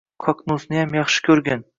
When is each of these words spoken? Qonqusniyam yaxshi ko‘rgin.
Qonqusniyam 0.27 0.95
yaxshi 0.99 1.23
ko‘rgin. 1.29 1.63